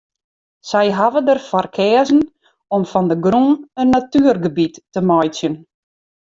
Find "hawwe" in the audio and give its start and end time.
0.97-1.21